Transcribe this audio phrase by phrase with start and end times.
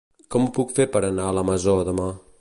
[0.35, 2.13] Com ho puc fer per anar a la Masó demà?